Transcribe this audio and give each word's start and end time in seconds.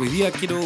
Hoy 0.00 0.06
día 0.10 0.30
quiero 0.30 0.60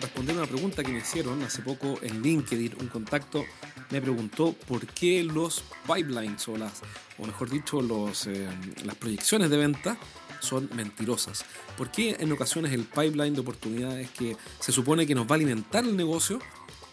responder 0.00 0.36
una 0.36 0.46
pregunta 0.46 0.82
que 0.82 0.90
me 0.90 0.98
hicieron 0.98 1.40
hace 1.44 1.62
poco 1.62 2.00
en 2.02 2.20
LinkedIn. 2.20 2.78
Un 2.80 2.88
contacto 2.88 3.44
me 3.90 4.02
preguntó 4.02 4.54
por 4.66 4.84
qué 4.88 5.22
los 5.22 5.62
pipelines 5.86 6.48
o 6.48 6.56
las, 6.56 6.82
o 7.16 7.24
mejor 7.24 7.48
dicho, 7.48 7.80
los, 7.80 8.26
eh, 8.26 8.48
las 8.84 8.96
proyecciones 8.96 9.50
de 9.50 9.56
venta 9.56 9.96
son 10.40 10.68
mentirosas. 10.74 11.44
¿Por 11.78 11.92
qué 11.92 12.16
en 12.18 12.32
ocasiones 12.32 12.72
el 12.72 12.82
pipeline 12.82 13.34
de 13.34 13.40
oportunidades 13.42 14.10
que 14.10 14.36
se 14.58 14.72
supone 14.72 15.06
que 15.06 15.14
nos 15.14 15.28
va 15.28 15.32
a 15.32 15.34
alimentar 15.34 15.84
el 15.84 15.96
negocio 15.96 16.40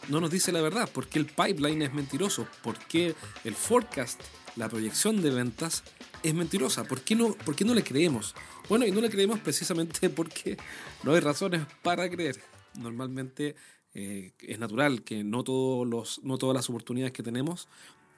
no 0.10 0.22
nos 0.22 0.30
dice 0.30 0.52
la 0.52 0.62
verdad? 0.62 0.88
¿Por 0.92 1.08
qué 1.08 1.18
el 1.18 1.26
pipeline 1.26 1.82
es 1.82 1.94
mentiroso? 1.94 2.46
¿Por 2.62 2.78
qué 2.78 3.16
el 3.44 3.56
forecast, 3.56 4.22
la 4.56 4.70
proyección 4.70 5.22
de 5.22 5.30
ventas, 5.32 5.84
es 6.24 6.34
mentirosa? 6.34 6.84
¿Por 6.84 7.02
qué 7.02 7.16
no, 7.16 7.34
por 7.34 7.56
qué 7.56 7.66
no 7.66 7.74
le 7.74 7.84
creemos? 7.84 8.36
Bueno, 8.68 8.86
y 8.86 8.92
no 8.92 9.02
le 9.02 9.10
creemos 9.10 9.40
precisamente 9.40 10.10
porque 10.10 10.58
no 11.04 11.14
hay 11.14 11.20
razones 11.20 11.62
para 11.82 12.10
creer. 12.10 12.40
Normalmente 12.76 13.56
eh, 13.94 14.34
es 14.40 14.60
natural 14.60 15.04
que 15.04 15.24
no, 15.24 15.44
todos 15.44 15.88
los, 15.88 16.22
no 16.24 16.38
todas 16.38 16.56
las 16.56 16.70
oportunidades 16.70 17.12
que 17.14 17.24
tenemos 17.24 17.68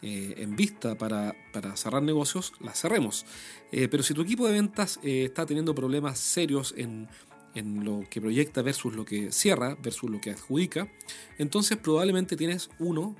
eh, 0.02 0.34
en 0.38 0.56
vista 0.56 0.98
para, 0.98 1.36
cerrar 1.76 2.04
negocios, 2.04 2.54
las 2.60 2.80
cerremos. 2.80 3.26
Eh, 3.72 3.88
pero 3.88 4.04
si 4.04 4.14
tu 4.14 4.22
equipo 4.22 4.48
de 4.48 4.54
ventas 4.54 5.00
está 5.04 5.46
teniendo 5.46 5.74
problemas 5.74 6.20
serios 6.20 6.74
en, 6.76 7.08
en 7.54 7.86
lo 7.86 8.04
que 8.10 8.20
proyecta 8.20 8.62
versus 8.62 8.96
lo 8.96 9.06
que 9.06 9.32
cierra, 9.32 9.78
versus 9.82 10.10
lo 10.10 10.20
que 10.20 10.32
adjudica, 10.32 10.92
entonces 11.38 11.78
probablemente 11.78 12.36
tienes 12.36 12.70
uno 12.80 13.16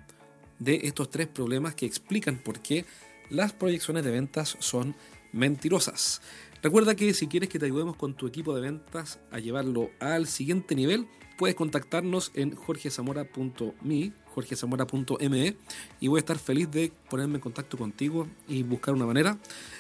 de 0.62 0.82
estos 0.84 1.10
tres 1.10 1.28
problemas 1.28 1.76
que 1.76 1.88
explican 1.88 2.38
por 2.38 2.60
qué 2.60 2.86
las 3.30 3.52
proyecciones 3.52 4.04
de 4.06 4.12
ventas 4.12 4.56
son 4.60 4.96
mentirosas. 5.34 6.22
Recuerda 6.62 6.96
que 6.96 7.14
si 7.16 7.28
quieres 7.28 7.50
que 7.50 7.58
te 7.58 7.66
ayudemos 7.66 7.96
con 7.96 8.14
tu 8.14 8.28
equipo 8.28 8.54
de 8.54 8.62
ventas 8.62 9.20
a 9.32 9.40
llevarlo 9.40 9.90
al 10.00 10.28
siguiente 10.28 10.76
nivel, 10.76 11.08
puedes 11.36 11.56
contactarnos 11.56 12.32
en 12.36 12.56
jorgezamora.me, 12.56 14.12
jorgezamora.me 14.36 15.56
y 16.00 16.08
voy 16.08 16.18
a 16.18 16.20
estar 16.20 16.38
feliz 16.38 16.70
de 16.70 16.92
ponerme 17.10 17.36
en 17.36 17.42
contacto 17.42 17.78
contigo 17.80 18.28
y 18.48 18.62
buscar 18.62 18.94
una 18.94 19.08
manera, 19.08 19.40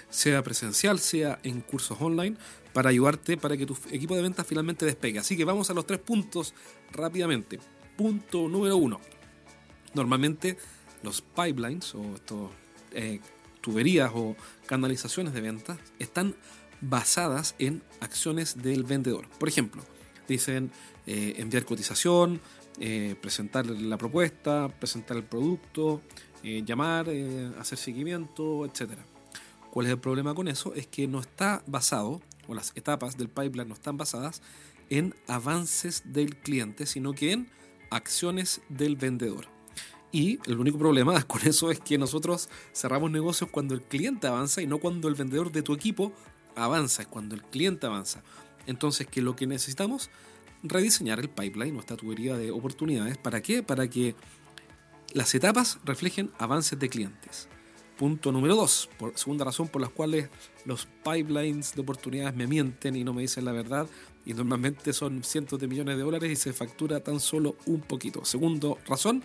sea 0.09 0.41
presencial, 0.41 0.97
sea 0.97 1.39
en 1.43 1.61
cursos 1.61 1.97
online, 2.01 2.35
para 2.73 2.89
ayudarte 2.89 3.37
para 3.37 3.55
que 3.55 3.67
tu 3.67 3.77
equipo 3.91 4.15
de 4.15 4.23
ventas 4.23 4.47
finalmente 4.47 4.85
despegue. 4.85 5.19
Así 5.19 5.37
que 5.37 5.45
vamos 5.45 5.69
a 5.69 5.75
los 5.75 5.85
tres 5.85 5.99
puntos 5.99 6.55
rápidamente. 6.91 7.59
Punto 7.95 8.49
número 8.49 8.77
uno. 8.77 8.99
Normalmente 9.93 10.57
los 11.03 11.21
pipelines 11.21 11.93
o 11.95 12.15
estos 12.15 12.51
eh, 12.93 13.19
tuberías 13.61 14.11
o 14.13 14.35
canalizaciones 14.65 15.33
de 15.33 15.41
ventas 15.41 15.79
están 15.99 16.35
basadas 16.81 17.55
en 17.59 17.83
acciones 17.99 18.61
del 18.61 18.83
vendedor. 18.83 19.27
Por 19.39 19.49
ejemplo, 19.49 19.83
dicen 20.27 20.71
eh, 21.05 21.35
enviar 21.37 21.65
cotización, 21.65 22.41
eh, 22.79 23.15
presentar 23.21 23.65
la 23.65 23.97
propuesta, 23.97 24.69
presentar 24.79 25.17
el 25.17 25.23
producto, 25.23 26.01
llamar, 26.43 27.07
hacer 27.59 27.77
seguimiento, 27.77 28.65
etc. 28.65 28.93
¿Cuál 29.69 29.85
es 29.85 29.91
el 29.91 29.99
problema 29.99 30.33
con 30.33 30.47
eso? 30.47 30.73
Es 30.73 30.87
que 30.87 31.07
no 31.07 31.19
está 31.19 31.61
basado, 31.67 32.19
o 32.47 32.55
las 32.55 32.71
etapas 32.75 33.15
del 33.15 33.29
pipeline 33.29 33.67
no 33.67 33.75
están 33.75 33.95
basadas 33.95 34.41
en 34.89 35.13
avances 35.27 36.01
del 36.05 36.35
cliente, 36.35 36.87
sino 36.87 37.13
que 37.13 37.31
en 37.31 37.51
acciones 37.91 38.61
del 38.69 38.95
vendedor. 38.95 39.47
Y 40.11 40.39
el 40.45 40.59
único 40.59 40.77
problema 40.77 41.21
con 41.27 41.41
eso 41.47 41.71
es 41.71 41.79
que 41.79 41.97
nosotros 41.97 42.49
cerramos 42.73 43.11
negocios 43.11 43.49
cuando 43.49 43.73
el 43.73 43.81
cliente 43.81 44.27
avanza 44.27 44.61
y 44.61 44.67
no 44.67 44.79
cuando 44.79 45.07
el 45.07 45.15
vendedor 45.15 45.51
de 45.51 45.61
tu 45.61 45.73
equipo 45.73 46.13
avanza, 46.55 47.03
es 47.03 47.07
cuando 47.07 47.35
el 47.35 47.43
cliente 47.43 47.87
avanza. 47.87 48.23
Entonces, 48.67 49.07
¿qué 49.07 49.21
es 49.21 49.23
lo 49.23 49.35
que 49.35 49.47
necesitamos? 49.47 50.09
Rediseñar 50.63 51.19
el 51.19 51.29
pipeline, 51.29 51.73
nuestra 51.73 51.97
tubería 51.97 52.37
de 52.37 52.51
oportunidades. 52.51 53.17
¿Para 53.17 53.41
qué? 53.41 53.63
Para 53.63 53.89
que 53.89 54.15
las 55.13 55.33
etapas 55.33 55.79
reflejen 55.83 56.31
avances 56.37 56.77
de 56.77 56.89
clientes. 56.89 57.47
Punto 57.97 58.31
número 58.31 58.55
dos, 58.55 58.89
segunda 59.13 59.45
razón 59.45 59.67
por 59.67 59.81
la 59.81 59.87
cual 59.87 60.29
los 60.65 60.87
pipelines 61.03 61.75
de 61.75 61.81
oportunidades 61.81 62.35
me 62.35 62.47
mienten 62.47 62.95
y 62.95 63.03
no 63.03 63.13
me 63.13 63.21
dicen 63.21 63.45
la 63.45 63.51
verdad, 63.51 63.87
y 64.25 64.33
normalmente 64.33 64.93
son 64.93 65.23
cientos 65.23 65.59
de 65.59 65.67
millones 65.67 65.97
de 65.97 66.03
dólares 66.03 66.31
y 66.31 66.35
se 66.35 66.53
factura 66.53 67.01
tan 67.01 67.19
solo 67.19 67.55
un 67.67 67.81
poquito. 67.81 68.25
Segundo 68.25 68.79
razón, 68.87 69.23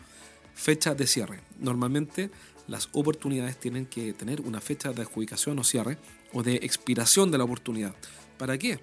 fecha 0.57 0.97
de 0.97 1.07
cierre. 1.07 1.41
Normalmente 1.61 2.31
las 2.67 2.89
oportunidades 2.93 3.57
tienen 3.61 3.87
que 3.87 4.13
tener 4.13 4.41
una 4.41 4.61
fecha 4.61 4.93
de 4.93 5.03
adjudicación 5.03 5.59
o 5.61 5.65
cierre 5.65 5.99
o 6.33 6.43
de 6.43 6.57
expiración 6.57 7.31
de 7.31 7.39
la 7.39 7.45
oportunidad. 7.45 7.95
¿Para 8.39 8.59
qué? 8.59 8.81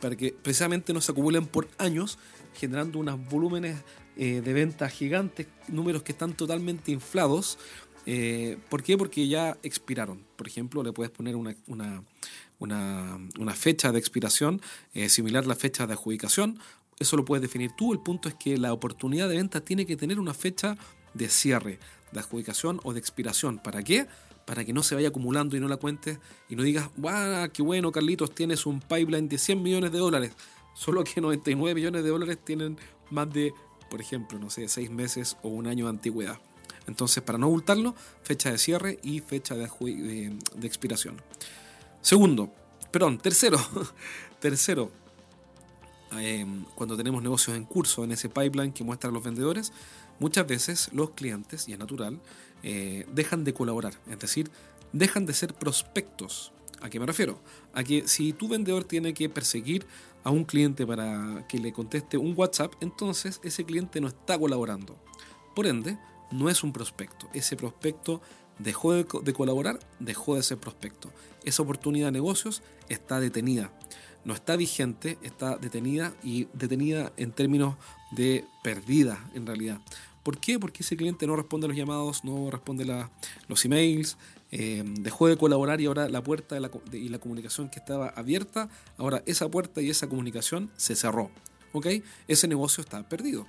Para 0.00 0.16
que 0.16 0.32
precisamente 0.32 0.92
no 0.92 1.00
se 1.00 1.12
acumulen 1.12 1.46
por 1.46 1.68
años 1.78 2.18
generando 2.54 2.98
unos 2.98 3.24
volúmenes 3.28 3.76
eh, 4.16 4.40
de 4.40 4.52
ventas 4.52 4.92
gigantes, 4.92 5.46
números 5.68 6.02
que 6.02 6.12
están 6.12 6.32
totalmente 6.32 6.90
inflados. 6.90 7.58
Eh, 8.06 8.58
¿Por 8.70 8.82
qué? 8.82 8.96
Porque 8.96 9.28
ya 9.28 9.58
expiraron. 9.62 10.24
Por 10.36 10.48
ejemplo, 10.48 10.82
le 10.82 10.92
puedes 10.92 11.10
poner 11.10 11.36
una, 11.36 11.54
una, 12.58 13.54
fecha 13.54 13.92
de 13.92 13.98
expiración 13.98 14.62
eh, 14.94 15.08
similar 15.08 15.44
a 15.44 15.48
la 15.48 15.54
fecha 15.54 15.86
de 15.86 15.92
adjudicación. 15.92 16.58
Eso 16.98 17.16
lo 17.16 17.24
puedes 17.24 17.42
definir 17.42 17.72
tú. 17.76 17.92
El 17.92 18.00
punto 18.00 18.28
es 18.28 18.34
que 18.34 18.56
la 18.56 18.72
oportunidad 18.72 19.28
de 19.28 19.36
venta 19.36 19.60
tiene 19.60 19.86
que 19.86 19.96
tener 19.96 20.18
una 20.18 20.34
fecha 20.34 20.76
de 21.14 21.28
cierre, 21.28 21.78
de 22.12 22.20
adjudicación 22.20 22.80
o 22.84 22.92
de 22.92 23.00
expiración. 23.00 23.58
¿Para 23.58 23.82
qué? 23.82 24.06
Para 24.46 24.64
que 24.64 24.72
no 24.72 24.82
se 24.82 24.94
vaya 24.94 25.08
acumulando 25.08 25.56
y 25.56 25.60
no 25.60 25.68
la 25.68 25.76
cuentes 25.76 26.18
y 26.48 26.56
no 26.56 26.62
digas, 26.62 26.90
¡guau! 26.96 27.50
¡Qué 27.52 27.62
bueno, 27.62 27.92
Carlitos! 27.92 28.34
Tienes 28.34 28.64
un 28.64 28.80
pipeline 28.80 29.28
de 29.28 29.38
100 29.38 29.62
millones 29.62 29.92
de 29.92 29.98
dólares. 29.98 30.32
Solo 30.74 31.04
que 31.04 31.20
99 31.20 31.74
millones 31.74 32.02
de 32.02 32.10
dólares 32.10 32.38
tienen 32.44 32.78
más 33.10 33.32
de, 33.32 33.52
por 33.90 34.00
ejemplo, 34.00 34.38
no 34.38 34.50
sé, 34.50 34.68
6 34.68 34.90
meses 34.90 35.36
o 35.42 35.48
un 35.48 35.66
año 35.66 35.86
de 35.86 35.90
antigüedad. 35.90 36.38
Entonces, 36.86 37.22
para 37.22 37.38
no 37.38 37.48
ocultarlo, 37.48 37.94
fecha 38.22 38.50
de 38.50 38.58
cierre 38.58 38.98
y 39.02 39.20
fecha 39.20 39.54
de, 39.54 39.68
de 40.54 40.66
expiración. 40.66 41.20
Segundo, 42.00 42.52
perdón, 42.92 43.18
tercero, 43.18 43.58
tercero, 44.40 44.92
em, 46.12 46.64
cuando 46.74 46.96
tenemos 46.96 47.22
negocios 47.22 47.56
en 47.56 47.64
curso 47.64 48.04
en 48.04 48.12
ese 48.12 48.28
pipeline 48.28 48.72
que 48.72 48.84
muestran 48.84 49.12
los 49.12 49.22
vendedores, 49.22 49.72
muchas 50.18 50.46
veces 50.46 50.88
los 50.92 51.10
clientes, 51.10 51.68
y 51.68 51.72
es 51.72 51.78
natural, 51.78 52.20
eh, 52.62 53.06
dejan 53.12 53.44
de 53.44 53.54
colaborar, 53.54 53.94
es 54.10 54.18
decir, 54.18 54.50
dejan 54.92 55.26
de 55.26 55.34
ser 55.34 55.54
prospectos. 55.54 56.52
¿A 56.80 56.90
qué 56.90 57.00
me 57.00 57.06
refiero? 57.06 57.40
A 57.72 57.82
que 57.82 58.06
si 58.06 58.32
tu 58.32 58.48
vendedor 58.48 58.84
tiene 58.84 59.14
que 59.14 59.28
perseguir 59.28 59.86
a 60.24 60.30
un 60.30 60.44
cliente 60.44 60.86
para 60.86 61.46
que 61.48 61.58
le 61.58 61.72
conteste 61.72 62.18
un 62.18 62.34
WhatsApp, 62.36 62.74
entonces 62.80 63.40
ese 63.42 63.64
cliente 63.64 64.00
no 64.00 64.08
está 64.08 64.38
colaborando. 64.38 64.96
Por 65.54 65.66
ende, 65.66 65.98
no 66.30 66.50
es 66.50 66.62
un 66.62 66.72
prospecto. 66.72 67.28
Ese 67.32 67.56
prospecto 67.56 68.20
dejó 68.58 68.92
de, 68.94 69.04
colaborar, 69.04 69.78
dejó 69.98 70.36
de 70.36 70.42
ser 70.42 70.58
prospecto. 70.58 71.10
Esa 71.44 71.62
oportunidad 71.62 72.06
de 72.06 72.12
negocios 72.12 72.62
está 72.88 73.20
detenida. 73.20 73.70
No 74.24 74.34
está 74.34 74.56
vigente, 74.56 75.18
está 75.22 75.56
detenida 75.56 76.14
y 76.22 76.48
detenida 76.52 77.12
en 77.16 77.32
términos 77.32 77.76
de 78.10 78.44
perdida 78.62 79.30
en 79.34 79.46
realidad. 79.46 79.80
¿Por 80.22 80.38
qué? 80.38 80.58
Porque 80.58 80.82
ese 80.82 80.96
cliente 80.96 81.26
no 81.28 81.36
responde 81.36 81.66
a 81.66 81.68
los 81.68 81.76
llamados, 81.76 82.24
no 82.24 82.50
responde 82.50 82.92
a 82.92 83.10
los 83.46 83.64
emails, 83.64 84.16
eh, 84.50 84.82
dejó 84.84 85.28
de 85.28 85.36
colaborar 85.36 85.80
y 85.80 85.86
ahora 85.86 86.08
la 86.08 86.22
puerta 86.22 86.56
y 86.92 87.08
la 87.08 87.18
comunicación 87.20 87.68
que 87.68 87.78
estaba 87.78 88.08
abierta, 88.08 88.68
ahora 88.96 89.22
esa 89.26 89.48
puerta 89.48 89.80
y 89.82 89.90
esa 89.90 90.08
comunicación 90.08 90.72
se 90.76 90.96
cerró. 90.96 91.30
¿Ok? 91.72 91.86
Ese 92.26 92.48
negocio 92.48 92.82
está 92.82 93.08
perdido. 93.08 93.46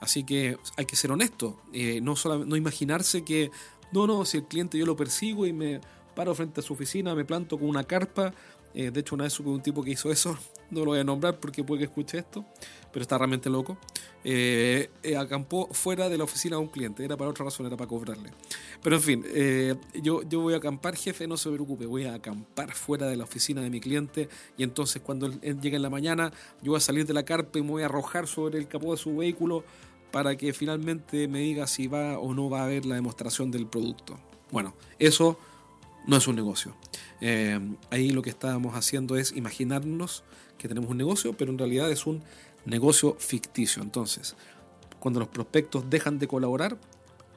Así 0.00 0.24
que 0.24 0.58
hay 0.76 0.84
que 0.84 0.96
ser 0.96 1.12
honesto, 1.12 1.60
eh, 1.72 2.00
no, 2.00 2.16
solo, 2.16 2.44
no 2.44 2.56
imaginarse 2.56 3.24
que, 3.24 3.50
no, 3.92 4.06
no, 4.06 4.24
si 4.24 4.38
el 4.38 4.44
cliente 4.44 4.78
yo 4.78 4.86
lo 4.86 4.96
persigo 4.96 5.46
y 5.46 5.52
me 5.52 5.80
paro 6.14 6.34
frente 6.34 6.60
a 6.60 6.62
su 6.62 6.72
oficina, 6.72 7.14
me 7.14 7.24
planto 7.24 7.58
con 7.58 7.68
una 7.68 7.84
carpa, 7.84 8.32
eh, 8.74 8.90
de 8.90 9.00
hecho 9.00 9.14
una 9.14 9.24
vez 9.24 9.32
supe 9.32 9.50
un 9.50 9.62
tipo 9.62 9.82
que 9.82 9.90
hizo 9.90 10.10
eso, 10.10 10.36
no 10.70 10.80
lo 10.80 10.86
voy 10.86 11.00
a 11.00 11.04
nombrar 11.04 11.38
porque 11.38 11.62
puede 11.62 11.80
que 11.80 11.84
escuche 11.84 12.18
esto, 12.18 12.44
pero 12.92 13.02
está 13.02 13.18
realmente 13.18 13.48
loco. 13.50 13.78
Eh, 14.24 14.88
eh, 15.02 15.16
acampó 15.16 15.68
fuera 15.72 16.08
de 16.08 16.16
la 16.16 16.24
oficina 16.24 16.56
de 16.56 16.62
un 16.62 16.68
cliente, 16.68 17.04
era 17.04 17.16
para 17.16 17.30
otra 17.30 17.44
razón, 17.44 17.66
era 17.66 17.76
para 17.76 17.88
cobrarle. 17.88 18.30
Pero 18.82 18.96
en 18.96 19.02
fin, 19.02 19.24
eh, 19.26 19.74
yo, 20.00 20.22
yo 20.22 20.40
voy 20.40 20.54
a 20.54 20.58
acampar, 20.58 20.96
jefe, 20.96 21.26
no 21.26 21.36
se 21.36 21.50
preocupe, 21.50 21.86
voy 21.86 22.04
a 22.04 22.14
acampar 22.14 22.72
fuera 22.72 23.06
de 23.06 23.16
la 23.16 23.24
oficina 23.24 23.62
de 23.62 23.70
mi 23.70 23.80
cliente 23.80 24.28
y 24.56 24.62
entonces 24.62 25.02
cuando 25.02 25.26
él, 25.26 25.60
llegue 25.60 25.76
en 25.76 25.82
la 25.82 25.90
mañana, 25.90 26.32
yo 26.62 26.72
voy 26.72 26.78
a 26.78 26.80
salir 26.80 27.04
de 27.04 27.14
la 27.14 27.24
carpa 27.24 27.58
y 27.58 27.62
me 27.62 27.70
voy 27.70 27.82
a 27.82 27.86
arrojar 27.86 28.28
sobre 28.28 28.58
el 28.58 28.68
capó 28.68 28.92
de 28.92 28.98
su 28.98 29.16
vehículo 29.16 29.64
para 30.12 30.36
que 30.36 30.52
finalmente 30.52 31.26
me 31.26 31.40
diga 31.40 31.66
si 31.66 31.88
va 31.88 32.18
o 32.18 32.34
no 32.34 32.48
va 32.50 32.60
a 32.60 32.64
haber 32.64 32.86
la 32.86 32.94
demostración 32.94 33.50
del 33.50 33.66
producto. 33.66 34.18
Bueno, 34.50 34.74
eso 34.98 35.38
no 36.06 36.16
es 36.16 36.28
un 36.28 36.36
negocio. 36.36 36.76
ahí 37.90 38.10
lo 38.10 38.22
que 38.22 38.30
estábamos 38.30 38.74
haciendo 38.76 39.16
es 39.16 39.32
imaginarnos 39.32 40.22
que 40.58 40.68
tenemos 40.68 40.90
un 40.90 40.98
negocio, 40.98 41.32
pero 41.32 41.50
en 41.50 41.58
realidad 41.58 41.90
es 41.90 42.06
un 42.06 42.22
negocio 42.66 43.16
ficticio. 43.18 43.82
Entonces, 43.82 44.36
cuando 45.00 45.18
los 45.18 45.28
prospectos 45.28 45.88
dejan 45.88 46.18
de 46.18 46.28
colaborar, 46.28 46.76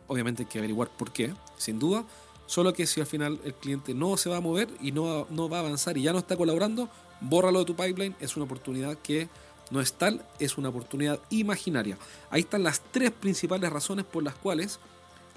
obviamente 0.08 0.44
hay 0.44 0.50
que 0.50 0.60
averiguar 0.60 0.90
por 0.90 1.12
qué, 1.12 1.34
sin 1.58 1.80
duda. 1.80 2.06
Solo 2.46 2.74
que 2.74 2.86
si 2.86 3.00
al 3.00 3.08
final 3.08 3.40
el 3.44 3.56
cliente 3.56 3.94
no 3.94 4.18
se 4.18 4.30
va 4.30 4.38
a 4.38 4.42
mover 4.42 4.70
y 4.82 4.92
no, 4.92 5.26
no 5.32 5.50
va 5.50 5.58
a 5.58 5.60
avanzar 5.62 5.98
y 5.98 6.04
ya 6.04 6.14
no 6.14 6.20
está 6.20 6.38
colaborando, 6.38 6.90
bórralo 7.22 7.60
de 7.60 7.66
tu 7.66 7.76
pipeline. 7.76 8.16
Es 8.20 8.36
una 8.36 8.46
oportunidad 8.46 8.98
que 9.00 9.30
no 9.72 9.82
es 9.82 9.94
tal, 9.94 10.26
es 10.40 10.58
una 10.58 10.70
oportunidad 10.70 11.20
imaginaria. 11.30 11.98
Ahí 12.30 12.42
están 12.42 12.64
las 12.64 12.82
tres 12.92 13.12
principales 13.12 13.72
razones 13.72 14.06
por 14.06 14.24
las 14.24 14.36
cuales 14.36 14.80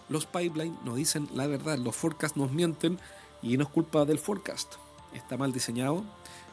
los 0.09 0.27
pipelines 0.27 0.79
nos 0.85 0.97
dicen 0.97 1.29
la 1.35 1.47
verdad, 1.47 1.79
los 1.79 1.97
forecasts 1.97 2.37
nos 2.37 2.53
mienten 2.53 2.99
y 3.43 3.57
no 3.57 3.65
es 3.65 3.71
culpa 3.71 4.05
del 4.05 4.19
forecast. 4.19 4.75
Está 5.15 5.37
mal 5.37 5.53
diseñado 5.53 6.05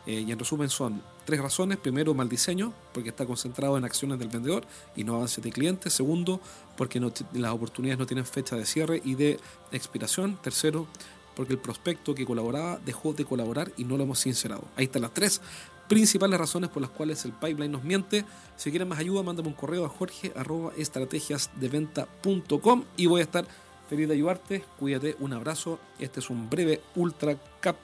eh, 0.06 0.24
y 0.26 0.32
en 0.32 0.40
resumen 0.40 0.70
son 0.70 1.02
tres 1.26 1.42
razones. 1.42 1.78
Primero, 1.78 2.14
mal 2.14 2.30
diseño, 2.30 2.74
porque 2.94 3.10
está 3.10 3.26
concentrado 3.26 3.78
en 3.78 3.84
acciones 3.84 4.20
del 4.20 4.30
vendedor 4.30 4.66
y 4.96 5.04
no 5.04 5.16
avances 5.16 5.44
de 5.44 5.52
clientes. 5.52 5.94
Segundo, 5.94 6.40
porque 6.78 7.00
las 7.00 7.52
oportunidades 7.52 8.00
no 8.00 8.06
tienen 8.06 8.26
fecha 8.26 8.56
de 8.56 8.66
cierre 8.66 9.02
y 9.04 9.16
de 9.16 9.40
expiración. 9.72 10.38
Tercero, 10.42 10.88
porque 11.36 11.54
el 11.54 11.60
prospecto 11.60 12.16
que 12.16 12.26
colaboraba 12.26 12.80
dejó 12.86 13.14
de 13.14 13.26
colaborar 13.26 13.72
y 13.78 13.84
no 13.84 13.98
lo 13.98 14.04
hemos 14.04 14.20
sincerado. 14.20 14.64
Ahí 14.76 14.86
están 14.86 15.02
las 15.02 15.14
tres 15.14 15.42
principales 15.88 16.40
razones 16.40 16.70
por 16.70 16.82
las 16.82 16.92
cuales 16.92 17.26
el 17.26 17.34
pipeline 17.34 17.72
nos 17.72 17.84
miente. 17.84 18.26
Si 18.56 18.70
quieren 18.70 18.88
más 18.88 19.00
ayuda, 19.00 19.24
mándame 19.24 19.50
un 19.50 19.54
correo 19.54 19.86
a 19.86 19.90
jorge.estrategiasdeventa.com 19.90 22.84
y 22.98 23.06
voy 23.06 23.22
a 23.22 23.24
estar 23.24 23.46
feliz 23.90 24.08
de 24.08 24.14
ayudarte. 24.14 24.64
Cuídate, 24.80 25.16
un 25.20 25.34
abrazo. 25.34 25.80
Este 26.00 26.20
es 26.20 26.30
un 26.30 26.50
breve, 26.50 26.82
ultra 26.96 27.38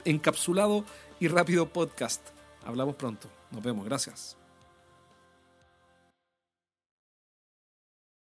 encapsulado 0.05 0.85
y 1.19 1.27
rápido 1.27 1.69
podcast. 1.69 2.21
Hablamos 2.65 2.95
pronto. 2.95 3.29
Nos 3.51 3.63
vemos. 3.63 3.85
Gracias. 3.85 4.40